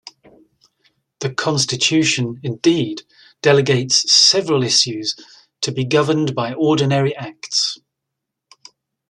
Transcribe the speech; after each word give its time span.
The 1.19 1.31
Constitution, 1.31 2.39
indeed, 2.41 3.03
delegates 3.43 4.11
several 4.11 4.63
issues 4.63 5.15
to 5.61 5.71
be 5.71 5.85
governed 5.85 6.33
by 6.33 6.53
ordinary 6.53 7.15
Acts. 7.15 7.77